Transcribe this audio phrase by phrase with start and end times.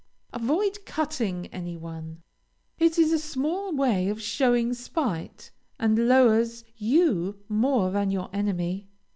[0.33, 2.23] Avoid "cutting" any one.
[2.79, 8.89] It is a small way of showing spite, and lowers you more than your enemy.